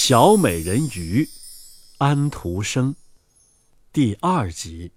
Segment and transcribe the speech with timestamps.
[0.00, 1.24] 小美人鱼》，
[1.98, 2.94] 安徒生。
[3.92, 4.92] 第二集。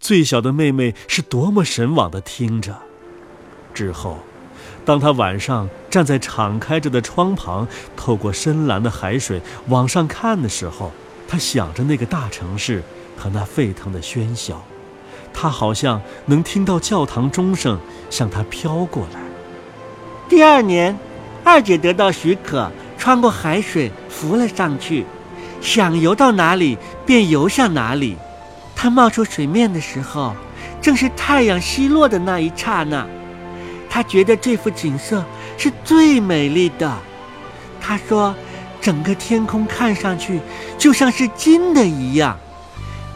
[0.00, 2.76] 最小的妹妹是多么神往的听着。
[3.72, 4.18] 之后，
[4.84, 10.90] 当她晚上站在敞开着的窗旁，透过深蓝的海水往上看的时候，
[11.28, 12.82] 她想着那个大城市
[13.16, 14.60] 和那沸腾的喧嚣。
[15.32, 17.78] 她好像能听到教堂钟声
[18.10, 19.20] 向她飘过来。
[20.28, 20.98] 第二年，
[21.44, 22.68] 二姐得到许可，
[23.00, 25.06] 穿过海水浮了上去，
[25.62, 28.18] 想游到哪里便游向哪里。
[28.76, 30.36] 它冒出水面的时候，
[30.82, 33.06] 正是太阳西落的那一刹那。
[33.88, 35.24] 他觉得这幅景色
[35.56, 36.94] 是最美丽的。
[37.80, 38.34] 他说
[38.82, 40.38] ：“整个天空看上去
[40.76, 42.38] 就像是金的一样，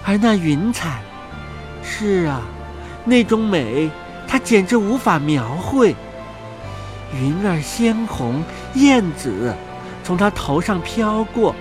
[0.02, 1.02] 而那云彩，
[1.82, 2.41] 是啊，
[3.05, 3.91] 那种美，
[4.27, 5.95] 他简直无法描绘。
[7.15, 8.43] 云儿鲜红
[8.74, 9.55] 艳紫，
[10.05, 11.57] 从他头上飘过。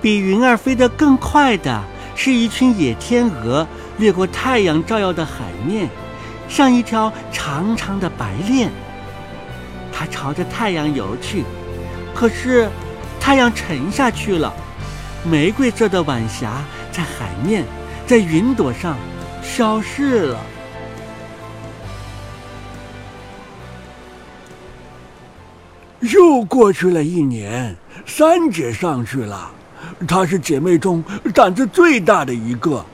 [0.00, 1.82] 比云儿飞得更快的。”
[2.14, 5.88] 是一群野天鹅掠过太阳照耀的海面，
[6.46, 8.70] 像一条长长的白链。
[9.90, 11.42] 它朝着太阳游去，
[12.14, 12.68] 可是
[13.18, 14.52] 太阳沉下去了，
[15.24, 17.64] 玫瑰色的晚霞在海面，
[18.06, 18.94] 在云朵上
[19.42, 20.38] 消失了。
[26.02, 29.50] 又过去了一年，三姐上去了。
[30.08, 32.84] 她是姐妹中胆子最大的一个，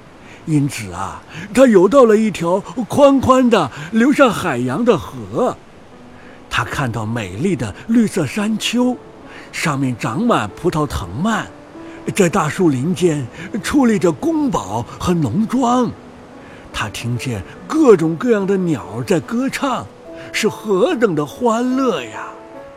[0.45, 1.23] 因此啊，
[1.55, 5.57] 她游到了一条宽宽的流向海洋的河。
[6.51, 8.95] 她看到美丽的绿色山丘，
[9.53, 11.47] 上面长满葡萄藤蔓，
[12.15, 13.27] 在大树林间
[13.63, 15.91] 矗立着宫堡和农庄。
[16.75, 19.87] 她听见各种各样的鸟在歌唱，
[20.31, 22.29] 是何等的欢乐呀！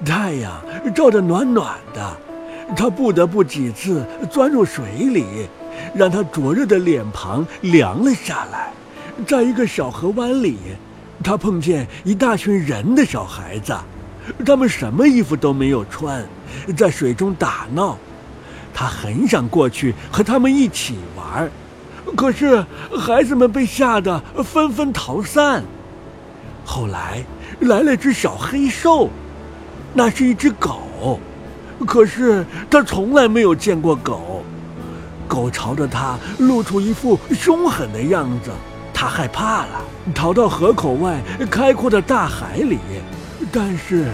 [0.05, 0.51] 太阳
[0.93, 2.17] 照得暖暖的。
[2.75, 5.47] 他不得不几次钻入水里，
[5.93, 8.71] 让他灼热的脸庞凉了下来。
[9.27, 10.57] 在一个小河湾里，
[11.21, 13.75] 他碰见一大群人的小孩子，
[14.45, 16.25] 他们什么衣服都没有穿，
[16.77, 17.97] 在水中打闹。
[18.73, 21.51] 他很想过去和他们一起玩，
[22.15, 22.65] 可是
[22.97, 25.61] 孩子们被吓得纷纷逃散。
[26.63, 27.21] 后来
[27.59, 29.09] 来了只小黑兽，
[29.93, 31.19] 那是一只狗。
[31.87, 34.43] 可是他从来没有见过狗，
[35.27, 38.51] 狗朝着他露出一副凶狠的样子，
[38.93, 39.81] 他害怕了，
[40.13, 41.19] 逃到河口外
[41.49, 42.77] 开阔的大海里。
[43.51, 44.05] 但是，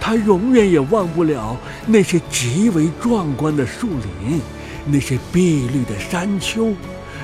[0.00, 1.56] 他永远也忘不了
[1.86, 4.40] 那些极为壮观的树林，
[4.86, 6.72] 那些碧绿的山丘，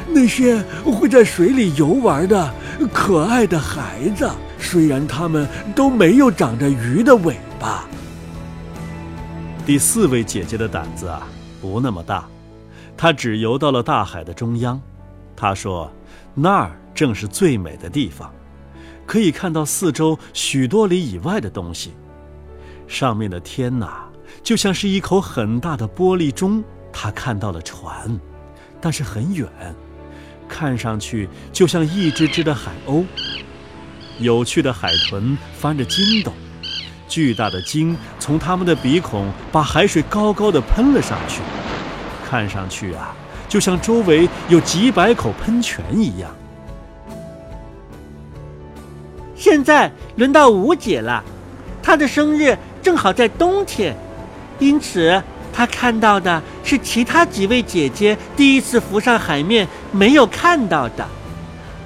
[0.09, 2.53] 那些会在水里游玩的
[2.93, 4.29] 可爱的孩子。
[4.59, 7.85] 虽然他们都没有长着鱼的尾巴。
[9.67, 11.27] 第四位姐姐的胆子啊，
[11.59, 12.29] 不那么大，
[12.99, 14.79] 她只游到了大海的中央。
[15.35, 15.91] 她说
[16.37, 18.31] ：“那儿正是最美的地方，
[19.07, 21.95] 可以看到四周许多里以外的东西。
[22.87, 24.07] 上面的天哪，
[24.43, 26.63] 就像是一口很大的玻璃钟。
[26.93, 28.21] 她看到了船，
[28.83, 29.49] 但是很远，
[30.47, 33.03] 看上去就像一只只的海鸥。
[34.19, 36.31] 有趣的海豚翻着筋斗。”
[37.09, 41.41] 巨大的鲸从他们的鼻孔把海水高高的喷了上去，
[42.29, 43.15] 看上去啊，
[43.49, 46.31] 就像周围有几百口喷泉一样。
[49.37, 51.23] 现在轮到吴姐了，
[51.83, 53.95] 她的生日正好在冬天，
[54.59, 55.23] 因此
[55.53, 61.07] 她看到的是其他几位姐姐第一次浮上海面没有看到的。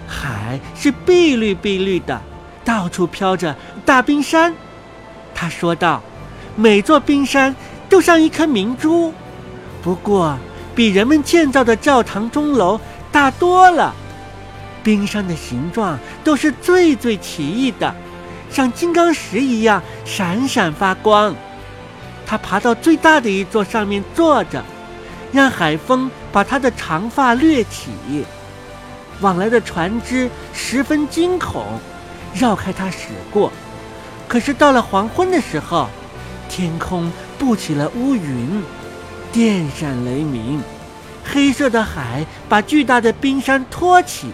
[0.07, 2.19] 海是碧绿碧绿的，
[2.65, 3.55] 到处飘着
[3.85, 4.55] 大冰山。
[5.41, 6.03] 他说道
[6.57, 7.55] ：“每座冰山
[7.89, 9.15] 都像一颗明珠，
[9.81, 10.37] 不过
[10.75, 12.81] 比人们建造的教堂钟楼
[13.13, 13.95] 大多了。
[14.83, 17.95] 冰山的形状都是最最奇异的，
[18.51, 21.33] 像金刚石一样闪闪发光。”
[22.27, 24.61] 他爬到最大的一座上面坐着，
[25.31, 27.91] 让海风把他的长发掠起。
[29.21, 31.65] 往来的船只十分惊恐，
[32.35, 33.53] 绕开他驶过。
[34.29, 35.89] 可是到了黄昏的时候，
[36.51, 38.63] 天空布起了乌云，
[39.33, 40.63] 电闪雷鸣，
[41.25, 44.31] 黑色的海把巨大的冰山托起，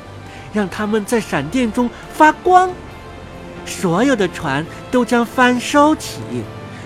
[0.53, 2.71] 让它们在闪电中发光。
[3.65, 6.19] 所有的船都将帆收起，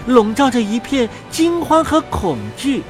[0.07, 2.83] 笼罩着一片惊慌和恐惧。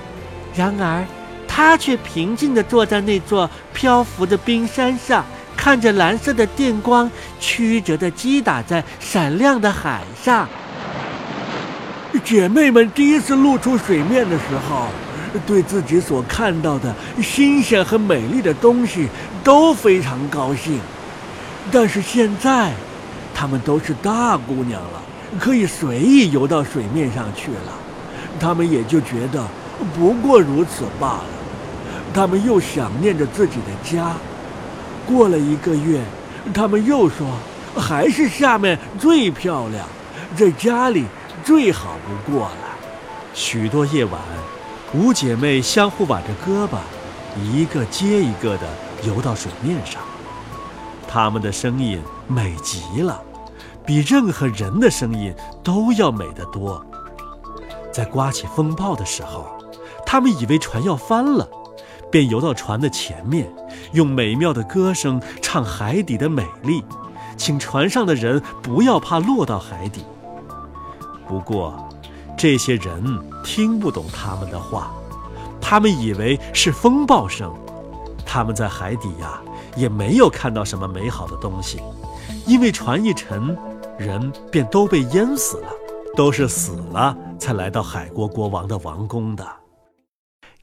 [0.54, 1.06] 然而，
[1.46, 5.24] 他却平静地坐在那座漂浮的冰山上。
[5.58, 7.10] 看着蓝色的电光
[7.40, 10.48] 曲折地击打在闪亮的海上，
[12.24, 14.86] 姐妹们第一次露出水面的时候，
[15.44, 19.08] 对自己所看到的新鲜和美丽的东西
[19.42, 20.78] 都非常高兴。
[21.72, 22.72] 但是现在，
[23.34, 25.02] 她们都是大姑娘了，
[25.40, 27.72] 可以随意游到水面上去了。
[28.38, 29.44] 她们也就觉得
[29.92, 31.24] 不过如此罢了。
[32.14, 34.14] 她们又想念着自己的家。
[35.08, 36.02] 过了一个月，
[36.52, 37.26] 她们又说，
[37.74, 39.86] 还是下面最漂亮，
[40.36, 41.06] 在家里
[41.42, 42.68] 最好不过了。
[43.32, 44.20] 许多夜晚，
[44.92, 46.76] 五姐妹相互挽着胳膊，
[47.40, 48.66] 一个接一个地
[49.04, 50.02] 游到水面上。
[51.08, 53.18] 她们的声音美极了，
[53.86, 55.34] 比任何人的声音
[55.64, 56.84] 都要美得多。
[57.90, 59.46] 在刮起风暴的时候，
[60.04, 61.48] 她们以为船要翻了，
[62.10, 63.46] 便游到船的前面，
[63.92, 66.82] 用美妙的歌声唱海底的美丽，
[67.36, 70.04] 请船上的人不要怕落到海底。
[71.26, 71.88] 不过，
[72.36, 73.02] 这些人
[73.44, 74.90] 听不懂他们的话，
[75.60, 77.52] 他们以为是风暴声。
[78.24, 79.40] 他们在海底呀。
[79.76, 81.80] 也没有看到什么美好的东西，
[82.46, 83.56] 因为船一沉，
[83.96, 85.68] 人便都被淹死了，
[86.16, 89.46] 都是死了才来到海国国王的王宫的。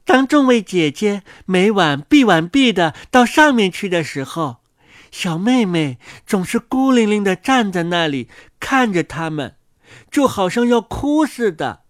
[0.06, 4.58] 当众位姐姐每晚闭完闭的到上面去的时候，
[5.12, 8.30] 小妹妹总是孤零零的站在那里
[8.60, 9.56] 看着他们，
[10.12, 11.82] 就好像要哭似的。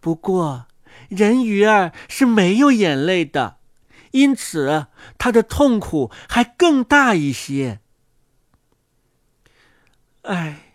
[0.00, 0.66] 不过，
[1.08, 3.58] 人鱼儿是没有眼泪的。
[4.12, 4.86] 因此，
[5.18, 7.80] 她的痛苦还更大一些。
[10.22, 10.72] 唉，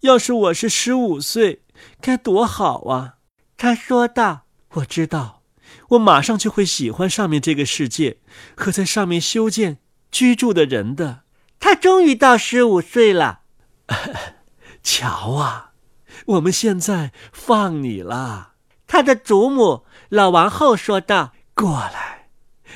[0.00, 1.62] 要是我是十五岁，
[2.02, 3.16] 该多好啊！
[3.56, 5.35] 他说道：“我知道，
[5.90, 8.18] 我马上就会喜欢上面这个世界
[8.56, 9.78] 和在上面修建、
[10.10, 11.22] 居住的人的。”
[11.58, 13.40] 他终于到十五岁了。
[14.82, 15.72] 瞧啊，
[16.26, 18.52] 我们现在放你了。
[18.86, 22.28] 他的祖母老王后说道：“过来。”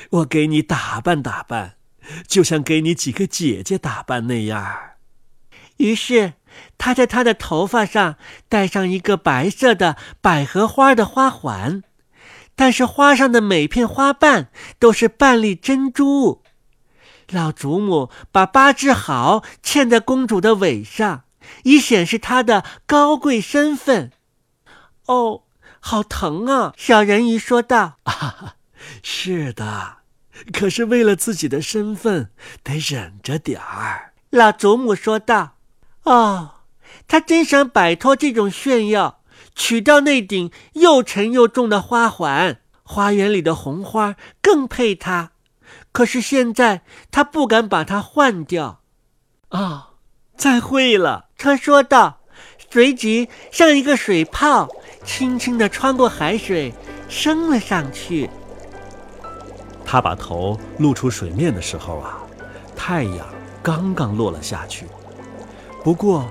[0.09, 1.75] 我给你打扮打扮，
[2.27, 4.75] 就像给你几个姐姐打扮那样。
[5.77, 6.33] 于是，
[6.77, 8.15] 他在他的头发上
[8.49, 11.83] 戴上一个白色的百合花的花环，
[12.61, 16.43] 但是花上的每片花瓣都是半粒珍珠。
[17.31, 21.23] 老祖母把八只毫嵌在公主的尾上，
[21.63, 24.11] 以显示她的高贵身份。
[25.07, 25.41] 哦，
[25.79, 26.73] 好疼啊！
[26.77, 27.97] 小人鱼说道。
[28.03, 28.57] 啊
[29.01, 29.97] 是的，
[30.53, 32.29] 可是为了自己的身份，
[32.61, 34.13] 得忍着点儿。
[34.29, 35.55] 老祖母说道
[36.05, 36.51] ：“哦，
[37.07, 39.20] 他真想摆脱这种炫耀，
[39.55, 42.61] 取掉那顶又沉又重的花环。
[42.83, 45.31] 花园里的红花更配他，
[45.93, 48.81] 可是现在他不敢把它换掉。”
[49.49, 49.91] 啊，
[50.35, 52.19] 再会了，他说道，
[52.69, 54.67] 随即像一个水泡，
[55.05, 56.73] 轻轻地穿过海水，
[57.07, 58.29] 升了上去。
[59.85, 62.19] 他把头露出水面的时候啊，
[62.75, 63.27] 太阳
[63.63, 64.85] 刚刚落了下去。
[65.83, 66.29] 不过，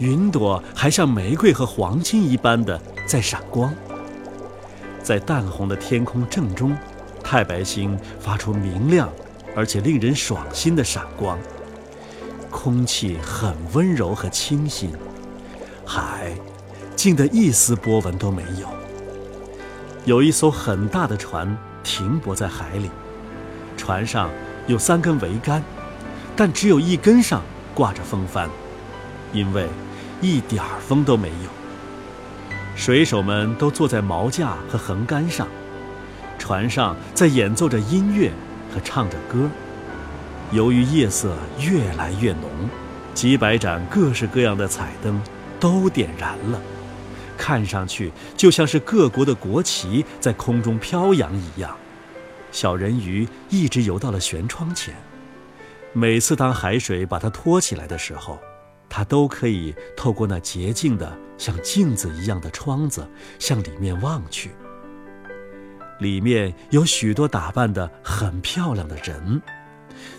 [0.00, 3.72] 云朵还像玫瑰和黄金一般的在闪光。
[5.02, 6.76] 在淡红的天空正中，
[7.22, 9.08] 太白星发出明亮
[9.54, 11.38] 而且令人爽心的闪光。
[12.50, 14.90] 空气很温柔和清新，
[15.86, 16.32] 海
[16.96, 18.66] 静得一丝波纹都没有。
[20.06, 21.56] 有一艘很大的船。
[21.82, 22.90] 停泊在海里，
[23.74, 24.30] 船上
[24.66, 25.64] 有三根桅杆，
[26.36, 27.42] 但只有一根上
[27.74, 28.50] 挂着风帆，
[29.32, 29.68] 因为
[30.20, 31.50] 一点儿风都没有。
[32.76, 35.46] 水手们都坐在锚架和横杆上，
[36.38, 38.32] 船上在演奏着音乐
[38.72, 39.50] 和唱着歌。
[40.52, 42.50] 由于夜色越来越浓，
[43.14, 45.20] 几百盏各式各样的彩灯
[45.58, 46.60] 都点燃了。
[47.36, 51.74] 看上去就像是各国的国旗在空中飘扬一样。
[52.52, 54.94] 小人鱼一直游到了舷窗前。
[55.92, 58.38] 每次当海水把它托起来的时候，
[58.90, 64.50] 他都可以透过那洁净的像镜子一样的窗子向里面望去。
[66.00, 69.40] 里面有许多打扮的很漂亮的人，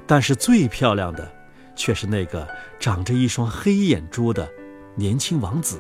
[0.08, 1.32] 但是最漂亮的
[1.76, 2.48] 却是那个
[2.80, 4.50] 长着一双黑眼珠的
[4.96, 5.80] 年轻王子。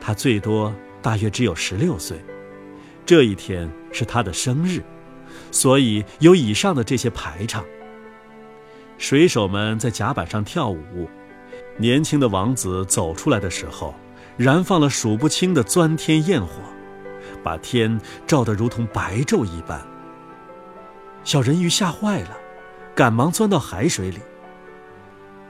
[0.00, 2.24] 他最多大约只有十六岁，
[3.04, 4.82] 这一天是他的生日，
[5.50, 7.64] 所以有以上的这些排场。
[9.02, 11.10] 水手们在甲板上跳舞，
[11.76, 13.92] 年轻的王子走出来的时候，
[14.36, 16.62] 燃放了数不清的钻天焰火，
[17.42, 19.84] 把天照得如同白昼一般。
[21.24, 22.30] 小人鱼吓坏了，
[22.94, 24.20] 赶忙钻到海水里。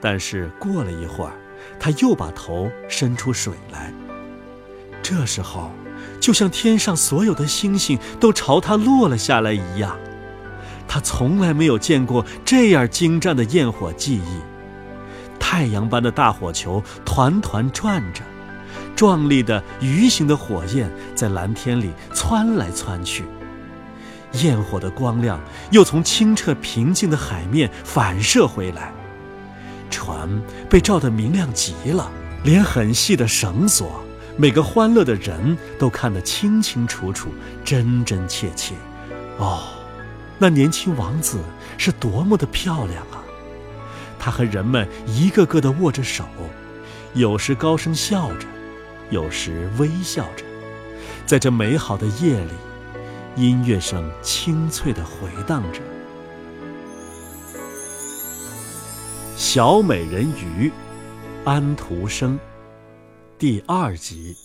[0.01, 1.33] 但是过了一会儿，
[1.79, 3.93] 他又把头伸出水来。
[5.03, 5.71] 这时候，
[6.19, 9.95] 就像天上所有的星星都朝他落了下来一样。
[10.87, 14.41] 他从来没有见过这样精湛的焰火技艺，
[15.39, 18.23] 太阳般的大火球团团转着，
[18.95, 23.25] 壮丽的鱼形的火焰在蓝天里窜来窜去。
[24.43, 25.39] 焰火的光亮
[25.71, 28.93] 又从清澈平静的海面反射回来，
[29.91, 30.29] 船
[30.71, 32.11] 被照得明亮极了，
[32.43, 34.03] 连很细的绳索。
[34.39, 37.29] 每个欢乐的人都看得清清楚楚、
[37.63, 38.75] 真真切切。
[39.37, 39.61] 哦，
[40.39, 41.39] 那年轻王子
[41.79, 43.23] 是多么的漂亮啊！
[44.19, 46.25] 他和人们一个个的握着手，
[47.15, 48.47] 有时高声笑着，
[49.11, 50.45] 有时微笑着。
[51.27, 52.53] 在这美好的夜里，
[53.37, 55.81] 音乐声清脆的回荡着。
[59.37, 60.71] 小美人鱼，
[61.45, 62.39] 安徒生。
[63.39, 64.37] 第二集。